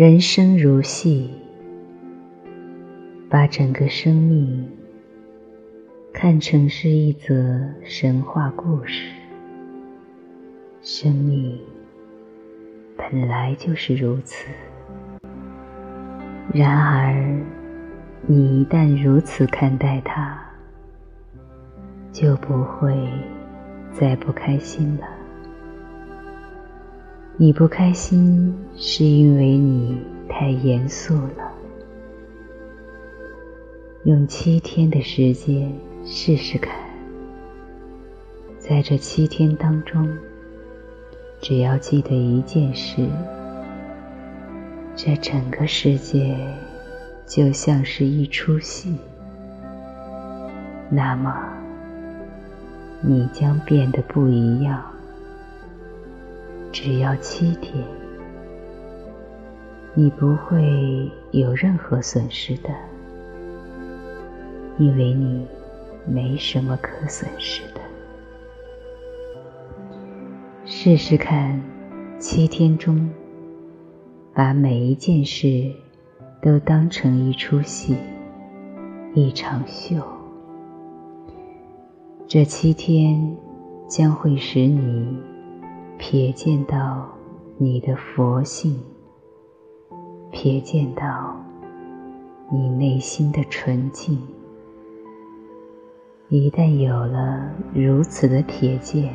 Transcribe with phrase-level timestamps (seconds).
[0.00, 1.28] 人生如戏，
[3.28, 4.66] 把整个生命
[6.10, 9.12] 看成是一则神话故事。
[10.80, 11.60] 生命
[12.96, 14.48] 本来就是如此。
[16.50, 17.38] 然而，
[18.26, 20.42] 你一旦如此看待它，
[22.10, 23.06] 就不会
[23.92, 25.19] 再不开心了。
[27.42, 29.98] 你不开心，是因为你
[30.28, 31.50] 太严肃了。
[34.04, 35.72] 用七天的时间
[36.04, 36.70] 试试看，
[38.58, 40.06] 在这七天当中，
[41.40, 43.08] 只要记得一件事，
[44.94, 46.36] 这整个世界
[47.24, 48.98] 就像是一出戏，
[50.90, 51.34] 那么
[53.00, 54.84] 你将变得不一样。
[56.72, 57.84] 只要七天，
[59.92, 62.70] 你不会有任何损失的，
[64.78, 65.46] 因为你
[66.06, 67.80] 没什么可损失的。
[70.64, 71.60] 试试看，
[72.20, 73.10] 七天中，
[74.32, 75.72] 把每一件事
[76.40, 77.96] 都当成一出戏，
[79.12, 79.96] 一场秀。
[82.28, 83.36] 这七天
[83.88, 85.29] 将会使你。
[86.00, 87.06] 瞥见到
[87.58, 88.82] 你的佛性，
[90.32, 91.36] 瞥见到
[92.50, 94.18] 你内心的纯净。
[96.30, 99.14] 一旦有了如此的瞥见，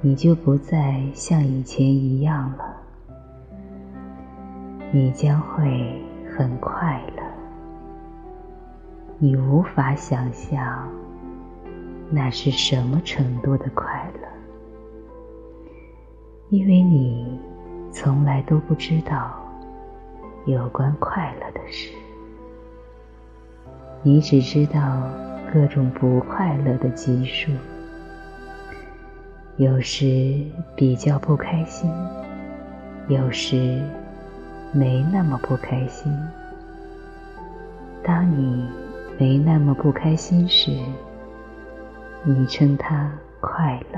[0.00, 2.76] 你就不再像以前一样了。
[4.92, 6.02] 你将会
[6.36, 7.22] 很快乐，
[9.18, 10.88] 你无法想象
[12.10, 14.25] 那是什么程度的快乐。
[16.48, 17.26] 因为你
[17.90, 19.34] 从来都不知道
[20.46, 21.90] 有关快乐的事，
[24.02, 25.10] 你只知道
[25.52, 27.50] 各种不快乐的级数，
[29.56, 30.40] 有时
[30.76, 31.90] 比较不开心，
[33.08, 33.82] 有时
[34.72, 36.16] 没那么不开心。
[38.04, 38.68] 当你
[39.18, 40.70] 没那么不开心时，
[42.22, 43.95] 你称它快乐。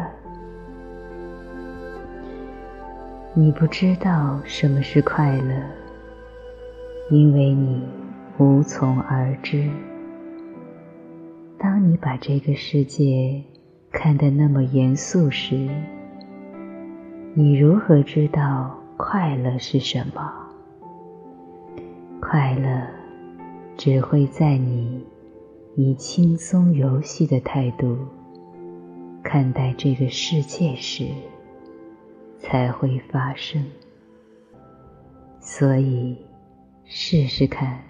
[3.35, 5.55] 你不知道什么是快乐，
[7.11, 7.83] 因为你
[8.39, 9.71] 无从而知。
[11.59, 13.43] 当你把这个世界
[13.93, 15.69] 看得那么严肃时，
[17.35, 20.33] 你如何知道快乐是什么？
[22.21, 22.89] 快乐
[23.77, 25.05] 只会在你
[25.77, 27.99] 以轻松游戏的态度
[29.23, 31.05] 看待这个世界时。
[32.39, 33.65] 才会发生，
[35.41, 36.17] 所以
[36.85, 37.83] 试试看，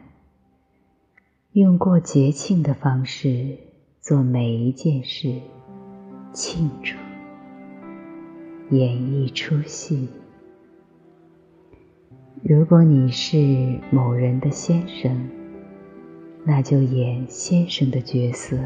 [1.53, 3.59] 用过节庆的方式
[4.01, 5.41] 做每一件事，
[6.33, 6.97] 庆祝，
[8.75, 10.09] 演一出戏。
[12.43, 15.29] 如果你是某人的先生，
[16.45, 18.57] 那就演先生的角色；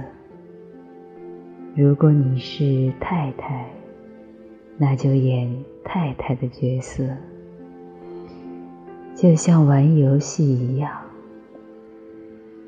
[1.75, 3.69] 如果你是太太，
[4.79, 5.65] 那就演。
[5.85, 7.05] 太太的角色，
[9.17, 10.91] 就像玩游戏一样。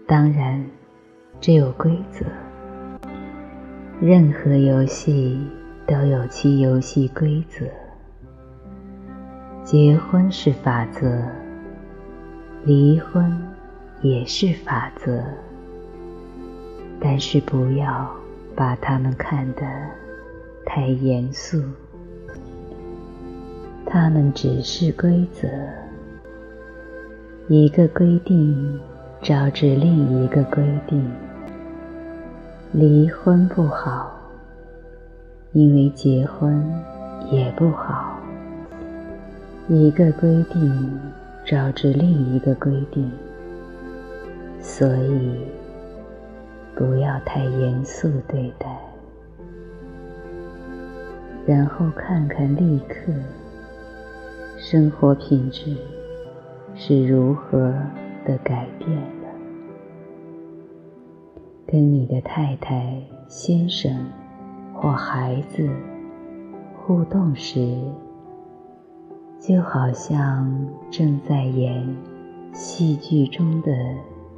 [0.04, 0.62] 当然，
[1.40, 2.26] 这有规则。
[4.00, 5.40] 任何游戏
[5.86, 7.64] 都有其游戏规则。
[9.62, 11.22] 结婚是法则，
[12.64, 13.32] 离婚
[14.02, 15.22] 也是法则。
[17.00, 18.10] 但是不要
[18.56, 19.62] 把它们看得
[20.66, 21.62] 太严肃。
[23.96, 25.46] 它们只是规则，
[27.46, 28.80] 一个规定
[29.22, 31.08] 招致另一个规定。
[32.72, 34.12] 离婚不好，
[35.52, 36.60] 因为结婚
[37.30, 38.18] 也不好。
[39.68, 41.00] 一个规定
[41.46, 43.08] 招致另一个规定，
[44.60, 45.38] 所以
[46.74, 48.76] 不要太严肃对待。
[51.46, 53.12] 然后看看立刻。
[54.66, 55.76] 生活品质
[56.74, 57.70] 是如何
[58.24, 59.28] 的改变了？
[61.66, 63.94] 跟你的太太、先生
[64.72, 65.68] 或孩子
[66.78, 67.78] 互动时，
[69.38, 71.86] 就好像正在演
[72.54, 73.70] 戏剧中的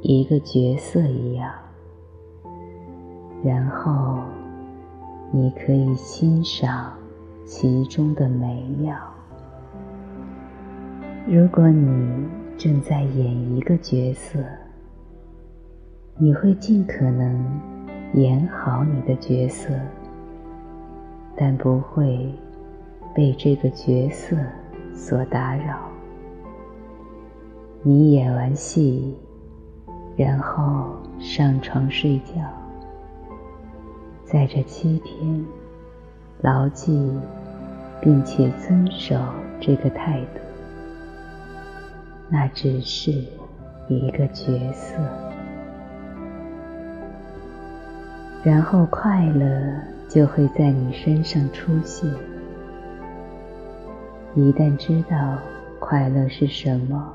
[0.01, 1.49] 一个角色一样。
[3.45, 4.19] 然后，
[5.31, 6.91] 你可以欣赏
[7.45, 8.93] 其中的美妙。
[11.29, 12.25] 如果你
[12.57, 14.39] 正在演一个角色，
[16.15, 17.45] 你会尽可能
[18.13, 19.73] 演好你的角色，
[21.35, 22.33] 但不会
[23.13, 24.37] 被这个角色
[24.93, 25.77] 所打扰。
[27.83, 29.13] 你演完戏，
[30.15, 32.35] 然后上床睡觉，
[34.23, 35.45] 在这七天，
[36.39, 37.11] 牢记
[37.99, 39.19] 并且遵守
[39.59, 40.46] 这个态度。
[42.29, 43.11] 那只是
[43.87, 44.95] 一个角色。
[48.43, 49.73] 然后快乐
[50.07, 52.09] 就会在你身上出现。
[54.35, 55.37] 一旦知道
[55.79, 57.13] 快乐是什么，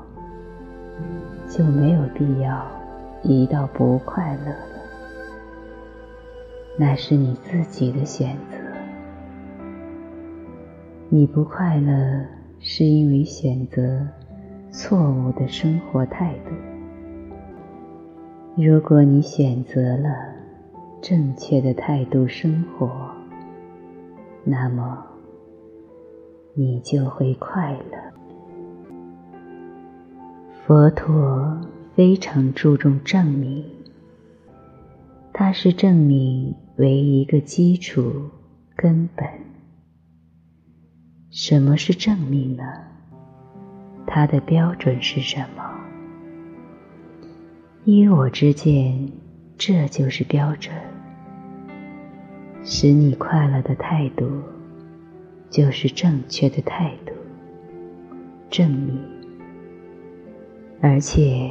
[1.47, 2.65] 就没有必要
[3.23, 4.57] 移到不快乐了。
[6.77, 8.57] 那是你自己的选择。
[11.09, 12.25] 你不快乐
[12.59, 14.05] 是因为选择
[14.75, 16.51] 错误的生活态度。
[18.55, 20.09] 如果你选择了，
[20.99, 23.11] 正确的态度生活，
[24.43, 25.05] 那么
[26.55, 28.11] 你就会快乐。
[30.65, 31.55] 佛陀
[31.95, 33.63] 非常注重证明，
[35.31, 38.11] 它是证明为一个基础
[38.75, 39.23] 根本。
[41.29, 42.63] 什么是证明呢？
[44.15, 45.63] 它的标准是什么？
[47.83, 49.11] 依我之见，
[49.57, 50.71] 这就是标准。
[52.63, 54.29] 使你快乐的态度，
[55.49, 57.13] 就是正确的态度。
[58.51, 59.01] 证明，
[60.79, 61.49] 而且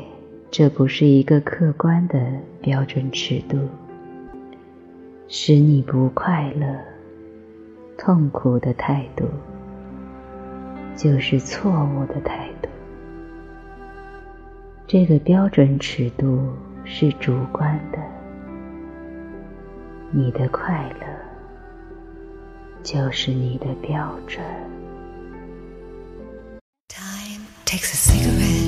[0.48, 2.16] 这不是一个客观的
[2.60, 3.58] 标准尺度。
[5.26, 6.78] 使你不快乐、
[7.98, 9.24] 痛苦的态度，
[10.96, 12.68] 就是错误的态度。
[14.86, 16.52] 这个标准尺度
[16.84, 17.98] 是主观的。
[20.10, 21.06] 你的快乐
[22.82, 24.42] 就是你的标准。
[28.24, 28.61] Oh